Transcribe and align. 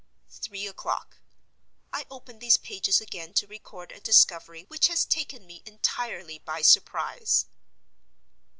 Three 0.31 0.65
o'clock.—I 0.65 2.07
open 2.09 2.39
these 2.39 2.57
pages 2.57 2.99
again 2.99 3.33
to 3.35 3.45
record 3.45 3.91
a 3.91 3.99
discovery 3.99 4.63
which 4.67 4.87
has 4.87 5.05
taken 5.05 5.45
me 5.45 5.61
entirely 5.63 6.39
by 6.39 6.63
surprise. 6.63 7.45